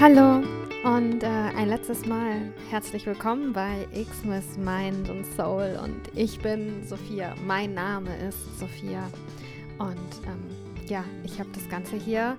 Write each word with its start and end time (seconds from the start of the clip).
Hallo 0.00 0.44
und 0.84 1.24
äh, 1.24 1.26
ein 1.26 1.70
letztes 1.70 2.06
Mal 2.06 2.52
herzlich 2.70 3.04
willkommen 3.04 3.52
bei 3.52 3.88
Xmas 3.92 4.56
Mind 4.56 5.10
und 5.10 5.26
Soul 5.34 5.76
und 5.82 6.00
ich 6.14 6.38
bin 6.38 6.86
Sophia. 6.86 7.34
Mein 7.44 7.74
Name 7.74 8.10
ist 8.28 8.60
Sophia 8.60 9.10
und 9.78 9.98
ähm, 10.24 10.86
ja, 10.86 11.02
ich 11.24 11.40
habe 11.40 11.48
das 11.52 11.68
Ganze 11.68 11.96
hier 11.96 12.36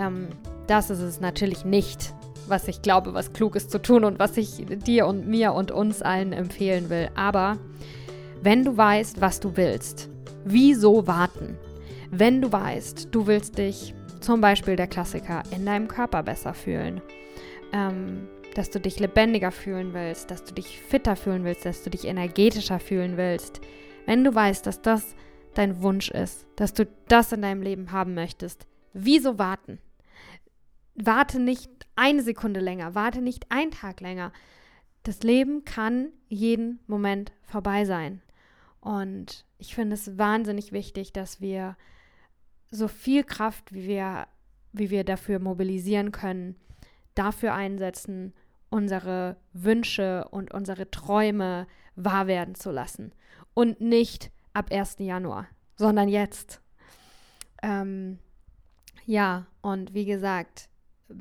Ähm, 0.00 0.28
das 0.66 0.90
ist 0.90 1.00
es 1.00 1.20
natürlich 1.20 1.64
nicht, 1.64 2.14
was 2.48 2.68
ich 2.68 2.82
glaube, 2.82 3.14
was 3.14 3.32
klug 3.32 3.56
ist 3.56 3.70
zu 3.70 3.80
tun 3.80 4.04
und 4.04 4.18
was 4.18 4.36
ich 4.36 4.64
dir 4.66 5.06
und 5.06 5.26
mir 5.26 5.52
und 5.52 5.70
uns 5.70 6.02
allen 6.02 6.32
empfehlen 6.32 6.90
will. 6.90 7.10
Aber 7.14 7.58
wenn 8.42 8.64
du 8.64 8.76
weißt, 8.76 9.20
was 9.20 9.40
du 9.40 9.56
willst, 9.56 10.08
wieso 10.44 11.06
warten? 11.06 11.56
Wenn 12.10 12.42
du 12.42 12.52
weißt, 12.52 13.08
du 13.10 13.26
willst 13.26 13.58
dich, 13.58 13.94
zum 14.20 14.40
Beispiel 14.40 14.76
der 14.76 14.86
Klassiker, 14.86 15.42
in 15.50 15.66
deinem 15.66 15.88
Körper 15.88 16.22
besser 16.22 16.54
fühlen, 16.54 17.02
ähm, 17.72 18.28
dass 18.54 18.70
du 18.70 18.80
dich 18.80 19.00
lebendiger 19.00 19.50
fühlen 19.50 19.92
willst, 19.92 20.30
dass 20.30 20.44
du 20.44 20.54
dich 20.54 20.80
fitter 20.80 21.16
fühlen 21.16 21.44
willst, 21.44 21.66
dass 21.66 21.82
du 21.82 21.90
dich 21.90 22.06
energetischer 22.06 22.78
fühlen 22.78 23.16
willst, 23.16 23.60
wenn 24.06 24.24
du 24.24 24.34
weißt, 24.34 24.66
dass 24.66 24.80
das 24.80 25.14
dein 25.54 25.82
Wunsch 25.82 26.10
ist, 26.10 26.46
dass 26.56 26.72
du 26.72 26.86
das 27.08 27.32
in 27.32 27.42
deinem 27.42 27.62
Leben 27.62 27.92
haben 27.92 28.14
möchtest, 28.14 28.66
wieso 28.92 29.38
warten? 29.38 29.78
Warte 30.94 31.40
nicht 31.40 31.70
eine 31.96 32.22
Sekunde 32.22 32.60
länger, 32.60 32.94
warte 32.94 33.20
nicht 33.20 33.50
einen 33.50 33.70
Tag 33.70 34.00
länger. 34.00 34.32
Das 35.02 35.22
Leben 35.22 35.64
kann 35.64 36.08
jeden 36.28 36.80
Moment 36.86 37.32
vorbei 37.42 37.84
sein. 37.84 38.22
Und 38.80 39.44
ich 39.58 39.74
finde 39.74 39.94
es 39.94 40.18
wahnsinnig 40.18 40.72
wichtig, 40.72 41.12
dass 41.12 41.40
wir 41.40 41.76
so 42.70 42.88
viel 42.88 43.24
Kraft, 43.24 43.72
wie 43.72 43.86
wir, 43.86 44.26
wie 44.72 44.90
wir 44.90 45.04
dafür 45.04 45.38
mobilisieren 45.38 46.12
können, 46.12 46.56
dafür 47.14 47.54
einsetzen, 47.54 48.34
unsere 48.70 49.36
Wünsche 49.52 50.26
und 50.30 50.52
unsere 50.52 50.90
Träume 50.90 51.66
wahr 51.96 52.26
werden 52.26 52.54
zu 52.54 52.70
lassen. 52.70 53.12
Und 53.54 53.80
nicht 53.80 54.32
ab 54.52 54.70
1. 54.72 54.96
Januar, 54.98 55.46
sondern 55.76 56.08
jetzt. 56.08 56.60
Ähm, 57.62 58.18
ja, 59.06 59.46
und 59.62 59.94
wie 59.94 60.04
gesagt, 60.04 60.68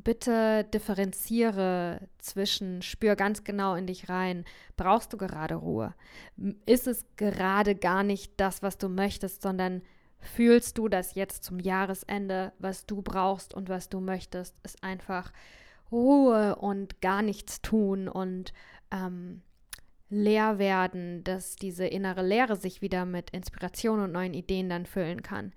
bitte 0.04 0.64
differenziere 0.74 2.08
zwischen, 2.18 2.82
spür 2.82 3.16
ganz 3.16 3.44
genau 3.44 3.76
in 3.76 3.88
dich 3.88 4.10
rein. 4.10 4.46
Brauchst 4.76 5.14
du 5.14 5.18
gerade 5.18 5.56
Ruhe? 5.56 5.94
Ist 6.66 6.88
es 6.88 7.06
gerade 7.16 7.76
gar 7.76 8.04
nicht 8.04 8.34
das, 8.38 8.64
was 8.64 8.78
du 8.78 8.90
möchtest, 8.90 9.42
sondern 9.42 9.82
fühlst 10.20 10.78
du, 10.78 10.88
dass 10.88 11.16
jetzt 11.16 11.44
zum 11.44 11.60
Jahresende, 11.60 12.54
was 12.60 12.86
du 12.86 13.02
brauchst 13.02 13.54
und 13.54 13.70
was 13.70 13.90
du 13.90 14.00
möchtest, 14.00 14.56
ist 14.64 14.84
einfach 14.84 15.32
Ruhe 15.92 16.56
und 16.56 17.02
gar 17.02 17.22
nichts 17.22 17.62
tun 17.62 18.08
und 18.08 18.54
ähm, 18.92 19.42
leer 20.10 20.60
werden, 20.60 21.24
dass 21.24 21.56
diese 21.56 21.86
innere 21.86 22.26
Leere 22.26 22.56
sich 22.56 22.82
wieder 22.82 23.06
mit 23.06 23.32
Inspiration 23.32 24.00
und 24.00 24.12
neuen 24.12 24.34
Ideen 24.34 24.70
dann 24.70 24.86
füllen 24.86 25.22
kann. 25.22 25.54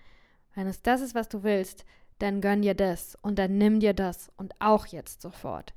Wenn 0.54 0.66
es 0.66 0.82
das 0.82 1.00
ist, 1.00 1.14
was 1.14 1.28
du 1.28 1.42
willst, 1.42 1.84
dann 2.19 2.41
gönn 2.41 2.62
dir 2.62 2.75
das 2.75 3.16
und 3.22 3.38
dann 3.38 3.59
nimm 3.59 3.81
dir 3.81 3.94
das 3.94 4.31
und 4.37 4.54
auch 4.59 4.87
jetzt 4.87 5.22
sofort. 5.22 5.75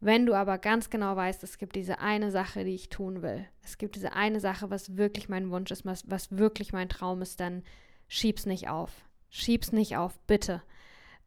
Wenn 0.00 0.26
du 0.26 0.34
aber 0.34 0.58
ganz 0.58 0.90
genau 0.90 1.16
weißt, 1.16 1.42
es 1.44 1.56
gibt 1.56 1.76
diese 1.76 1.98
eine 1.98 2.30
Sache, 2.30 2.64
die 2.64 2.74
ich 2.74 2.90
tun 2.90 3.22
will, 3.22 3.46
es 3.62 3.78
gibt 3.78 3.96
diese 3.96 4.12
eine 4.12 4.40
Sache, 4.40 4.70
was 4.70 4.96
wirklich 4.96 5.28
mein 5.28 5.50
Wunsch 5.50 5.70
ist, 5.70 5.86
was, 5.86 6.10
was 6.10 6.36
wirklich 6.36 6.72
mein 6.72 6.88
Traum 6.88 7.22
ist, 7.22 7.40
dann 7.40 7.62
schieb's 8.08 8.44
nicht 8.44 8.68
auf. 8.68 8.90
Schieb's 9.30 9.72
nicht 9.72 9.96
auf, 9.96 10.18
bitte. 10.26 10.62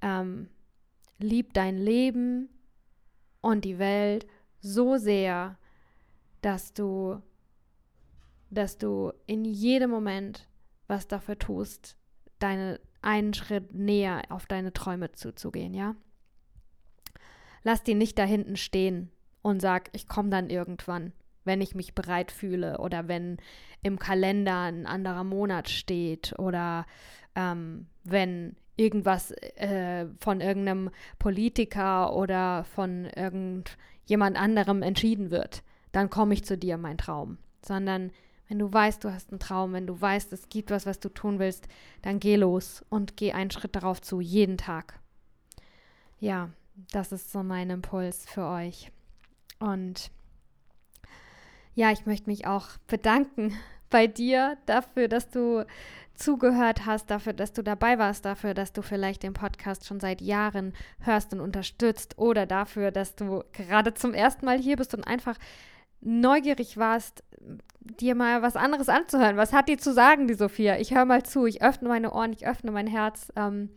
Ähm, 0.01 0.49
lieb 1.17 1.53
dein 1.53 1.77
Leben 1.77 2.49
und 3.41 3.65
die 3.65 3.79
Welt 3.79 4.27
so 4.59 4.97
sehr, 4.97 5.57
dass 6.41 6.73
du, 6.73 7.21
dass 8.49 8.77
du 8.77 9.11
in 9.25 9.43
jedem 9.43 9.89
Moment 9.89 10.47
was 10.87 11.07
dafür 11.07 11.37
tust, 11.37 11.97
deine, 12.39 12.79
einen 13.07 13.33
Schritt 13.33 13.73
näher 13.73 14.23
auf 14.27 14.47
deine 14.47 14.73
Träume 14.73 15.13
zuzugehen, 15.13 15.73
ja? 15.73 15.95
Lass 17.63 17.81
die 17.81 17.95
nicht 17.95 18.19
da 18.19 18.25
hinten 18.25 18.57
stehen 18.57 19.09
und 19.41 19.61
sag, 19.61 19.89
ich 19.93 20.07
komme 20.07 20.29
dann 20.29 20.49
irgendwann, 20.49 21.13
wenn 21.45 21.61
ich 21.61 21.73
mich 21.73 21.95
bereit 21.95 22.31
fühle 22.31 22.79
oder 22.79 23.07
wenn 23.07 23.37
im 23.81 23.97
Kalender 23.97 24.63
ein 24.63 24.85
anderer 24.85 25.23
Monat 25.23 25.69
steht 25.69 26.37
oder 26.37 26.85
ähm, 27.35 27.87
wenn 28.03 28.57
irgendwas 28.75 29.31
äh, 29.31 30.07
von 30.19 30.41
irgendeinem 30.41 30.89
Politiker 31.17 32.13
oder 32.13 32.65
von 32.65 33.05
irgendjemand 33.05 34.37
anderem 34.37 34.81
entschieden 34.81 35.31
wird, 35.31 35.63
dann 35.93 36.09
komme 36.09 36.33
ich 36.33 36.43
zu 36.43 36.57
dir, 36.57 36.77
mein 36.77 36.97
Traum. 36.97 37.37
Sondern 37.65 38.11
wenn 38.47 38.59
du 38.59 38.71
weißt, 38.71 39.03
du 39.03 39.11
hast 39.11 39.31
einen 39.31 39.39
Traum, 39.39 39.73
wenn 39.73 39.87
du 39.87 39.99
weißt, 39.99 40.31
es 40.33 40.49
gibt 40.49 40.71
was, 40.71 40.85
was 40.85 40.99
du 40.99 41.09
tun 41.09 41.39
willst, 41.39 41.67
dann 42.01 42.19
geh 42.19 42.35
los 42.35 42.85
und 42.89 43.17
geh 43.17 43.33
einen 43.33 43.51
Schritt 43.51 43.75
darauf 43.75 44.01
zu, 44.01 44.21
jeden 44.21 44.57
Tag. 44.57 44.99
Ja, 46.19 46.49
das 46.91 47.11
ist 47.11 47.31
so 47.31 47.43
mein 47.43 47.69
Impuls 47.69 48.25
für 48.25 48.45
euch. 48.45 48.91
Und 49.59 50.11
ja, 51.75 51.91
ich 51.91 52.05
möchte 52.05 52.29
mich 52.29 52.47
auch 52.47 52.69
bedanken 52.87 53.53
bei 53.89 54.07
dir 54.07 54.57
dafür, 54.65 55.07
dass 55.07 55.29
du 55.29 55.65
zugehört 56.15 56.85
hast, 56.85 57.11
dafür, 57.11 57.33
dass 57.33 57.53
du 57.53 57.61
dabei 57.61 57.99
warst, 57.99 58.25
dafür, 58.25 58.53
dass 58.53 58.73
du 58.73 58.81
vielleicht 58.81 59.23
den 59.23 59.33
Podcast 59.33 59.85
schon 59.85 59.99
seit 59.99 60.19
Jahren 60.19 60.73
hörst 61.01 61.31
und 61.33 61.39
unterstützt 61.39 62.17
oder 62.17 62.45
dafür, 62.45 62.91
dass 62.91 63.15
du 63.15 63.43
gerade 63.53 63.93
zum 63.93 64.13
ersten 64.13 64.45
Mal 64.45 64.57
hier 64.57 64.77
bist 64.77 64.95
und 64.95 65.03
einfach 65.03 65.37
neugierig 66.07 66.77
warst, 66.77 67.23
dir 67.79 68.15
mal 68.15 68.41
was 68.41 68.55
anderes 68.55 68.89
anzuhören. 68.89 69.37
Was 69.37 69.53
hat 69.53 69.69
die 69.69 69.77
zu 69.77 69.93
sagen, 69.93 70.27
die 70.27 70.33
Sophia? 70.33 70.77
Ich 70.77 70.93
höre 70.93 71.05
mal 71.05 71.23
zu, 71.23 71.45
ich 71.45 71.61
öffne 71.61 71.89
meine 71.89 72.13
Ohren, 72.13 72.33
ich 72.33 72.47
öffne 72.47 72.71
mein 72.71 72.87
Herz. 72.87 73.31
Ähm, 73.35 73.69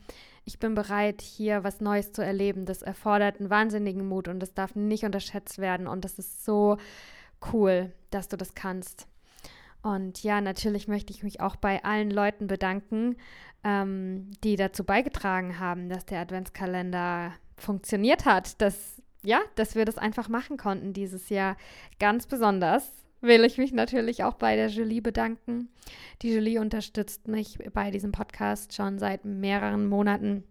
ich 0.44 0.58
bin 0.58 0.74
bereit, 0.74 1.20
hier 1.20 1.64
was 1.64 1.80
Neues 1.80 2.12
zu 2.12 2.24
erleben. 2.24 2.64
Das 2.64 2.82
erfordert 2.82 3.40
einen 3.40 3.50
wahnsinnigen 3.50 4.06
Mut 4.06 4.28
und 4.28 4.40
das 4.40 4.54
darf 4.54 4.74
nicht 4.74 5.04
unterschätzt 5.04 5.58
werden. 5.58 5.86
Und 5.86 6.04
das 6.04 6.18
ist 6.18 6.44
so 6.44 6.78
cool, 7.52 7.92
dass 8.10 8.28
du 8.28 8.36
das 8.36 8.54
kannst. 8.54 9.06
Und 9.82 10.22
ja, 10.22 10.40
natürlich 10.40 10.88
möchte 10.88 11.12
ich 11.12 11.22
mich 11.22 11.40
auch 11.40 11.56
bei 11.56 11.84
allen 11.84 12.10
Leuten 12.10 12.46
bedanken, 12.46 13.16
ähm, 13.64 14.30
die 14.44 14.56
dazu 14.56 14.84
beigetragen 14.84 15.58
haben, 15.58 15.88
dass 15.88 16.06
der 16.06 16.20
Adventskalender 16.20 17.32
funktioniert 17.56 18.24
hat, 18.24 18.60
dass 18.60 19.00
ja, 19.22 19.40
dass 19.55 19.75
wir 19.75 19.84
das 19.84 19.99
einfach 19.99 20.28
machen 20.28 20.56
konnten 20.56 20.93
dieses 20.93 21.28
Jahr. 21.28 21.56
Ganz 21.99 22.26
besonders 22.26 22.90
will 23.20 23.44
ich 23.44 23.58
mich 23.58 23.72
natürlich 23.72 24.25
auch 24.25 24.34
bei 24.34 24.56
der 24.56 24.69
Julie 24.69 25.02
bedanken. 25.02 25.69
Die 26.22 26.32
Julie 26.32 26.61
unterstützt 26.61 27.28
mich 27.28 27.58
bei 27.72 27.90
diesem 27.90 28.12
Podcast 28.12 28.75
schon 28.75 28.99
seit 28.99 29.25
mehreren 29.25 29.87
Monaten. 29.87 30.44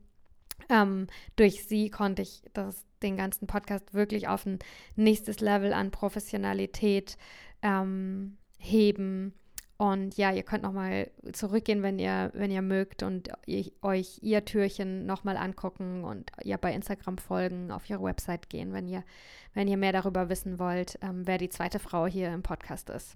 Ähm, 0.69 1.07
durch 1.35 1.65
sie 1.65 1.89
konnte 1.89 2.21
ich 2.21 2.43
das, 2.53 2.85
den 3.01 3.17
ganzen 3.17 3.47
Podcast 3.47 3.93
wirklich 3.93 4.27
auf 4.27 4.45
ein 4.45 4.59
nächstes 4.95 5.39
Level 5.39 5.73
an 5.73 5.89
Professionalität 5.89 7.17
ähm, 7.63 8.37
heben. 8.59 9.33
Und 9.79 10.17
ja, 10.17 10.33
ihr 10.33 10.43
könnt 10.43 10.63
nochmal 10.63 11.09
zurückgehen, 11.31 11.81
wenn 11.83 11.99
ihr, 11.99 12.31
wenn 12.33 12.51
ihr 12.51 12.61
mögt 12.61 13.01
und 13.01 13.29
ihr, 13.45 13.71
euch 13.81 14.19
ihr 14.21 14.43
Türchen 14.43 15.05
nochmal 15.05 15.37
angucken 15.37 16.03
und 16.03 16.33
ihr 16.43 16.57
bei 16.57 16.73
Instagram 16.73 17.17
folgen, 17.17 17.71
auf 17.71 17.89
ihre 17.89 18.03
Website 18.03 18.49
gehen, 18.49 18.73
wenn 18.73 18.89
ihr, 18.89 19.05
wenn 19.53 19.69
ihr 19.69 19.77
mehr 19.77 19.93
darüber 19.93 20.27
wissen 20.27 20.59
wollt, 20.59 20.99
ähm, 21.01 21.25
wer 21.25 21.37
die 21.37 21.47
zweite 21.47 21.79
Frau 21.79 22.07
hier 22.07 22.27
im 22.33 22.43
Podcast 22.43 22.89
ist. 22.89 23.15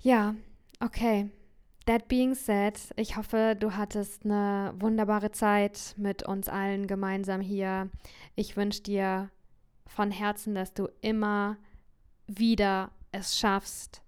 Ja, 0.00 0.34
okay. 0.80 1.28
That 1.84 2.08
being 2.08 2.34
said, 2.34 2.78
ich 2.96 3.18
hoffe, 3.18 3.54
du 3.54 3.76
hattest 3.76 4.24
eine 4.24 4.72
wunderbare 4.78 5.30
Zeit 5.30 5.94
mit 5.98 6.22
uns 6.22 6.48
allen 6.48 6.86
gemeinsam 6.86 7.42
hier. 7.42 7.90
Ich 8.34 8.56
wünsche 8.56 8.82
dir 8.82 9.28
von 9.86 10.10
Herzen, 10.10 10.54
dass 10.54 10.72
du 10.72 10.88
immer 11.02 11.58
wieder 12.26 12.92
es 13.12 13.38
schaffst, 13.38 14.00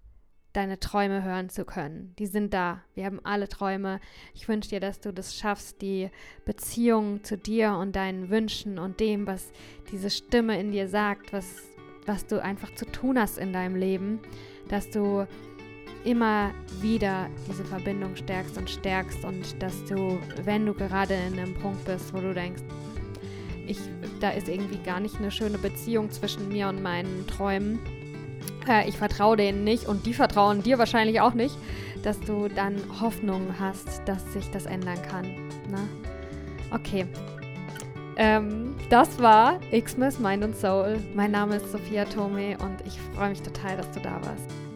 deine 0.53 0.79
Träume 0.79 1.23
hören 1.23 1.49
zu 1.49 1.65
können. 1.65 2.13
Die 2.19 2.25
sind 2.25 2.53
da. 2.53 2.81
Wir 2.93 3.05
haben 3.05 3.19
alle 3.23 3.47
Träume. 3.47 3.99
Ich 4.33 4.47
wünsche 4.47 4.69
dir, 4.69 4.79
dass 4.79 4.99
du 4.99 5.13
das 5.13 5.35
schaffst, 5.35 5.81
die 5.81 6.09
Beziehung 6.45 7.23
zu 7.23 7.37
dir 7.37 7.73
und 7.73 7.95
deinen 7.95 8.29
Wünschen 8.29 8.77
und 8.77 8.99
dem, 8.99 9.27
was 9.27 9.51
diese 9.91 10.09
Stimme 10.09 10.59
in 10.59 10.71
dir 10.71 10.87
sagt, 10.87 11.31
was, 11.33 11.45
was 12.05 12.25
du 12.25 12.41
einfach 12.41 12.73
zu 12.75 12.85
tun 12.85 13.19
hast 13.19 13.37
in 13.37 13.53
deinem 13.53 13.75
Leben, 13.75 14.19
dass 14.67 14.89
du 14.89 15.25
immer 16.03 16.51
wieder 16.81 17.29
diese 17.47 17.63
Verbindung 17.63 18.15
stärkst 18.15 18.57
und 18.57 18.69
stärkst 18.69 19.23
und 19.23 19.61
dass 19.61 19.85
du, 19.85 20.19
wenn 20.43 20.65
du 20.65 20.73
gerade 20.73 21.13
in 21.13 21.39
einem 21.39 21.53
Punkt 21.55 21.85
bist, 21.85 22.13
wo 22.13 22.19
du 22.19 22.33
denkst, 22.33 22.63
ich, 23.67 23.77
da 24.19 24.31
ist 24.31 24.49
irgendwie 24.49 24.79
gar 24.83 24.99
nicht 24.99 25.17
eine 25.17 25.31
schöne 25.31 25.57
Beziehung 25.57 26.09
zwischen 26.11 26.49
mir 26.49 26.67
und 26.67 26.81
meinen 26.81 27.25
Träumen, 27.27 27.79
äh, 28.67 28.87
ich 28.87 28.97
vertraue 28.97 29.37
denen 29.37 29.63
nicht 29.63 29.87
und 29.87 30.05
die 30.05 30.13
vertrauen 30.13 30.63
dir 30.63 30.77
wahrscheinlich 30.77 31.21
auch 31.21 31.33
nicht, 31.33 31.57
dass 32.03 32.19
du 32.19 32.47
dann 32.47 32.75
Hoffnung 32.99 33.55
hast, 33.59 34.01
dass 34.05 34.33
sich 34.33 34.49
das 34.51 34.65
ändern 34.65 35.01
kann. 35.01 35.25
Ne? 35.69 35.87
Okay. 36.71 37.05
Ähm, 38.17 38.75
das 38.89 39.19
war 39.19 39.59
Xmas 39.71 40.19
Mind 40.19 40.43
und 40.43 40.55
Soul. 40.55 40.99
Mein 41.15 41.31
Name 41.31 41.55
ist 41.55 41.71
Sophia 41.71 42.05
Tome 42.05 42.57
und 42.59 42.85
ich 42.85 42.99
freue 43.15 43.29
mich 43.29 43.41
total, 43.41 43.77
dass 43.77 43.89
du 43.91 43.99
da 43.99 44.15
warst. 44.23 44.70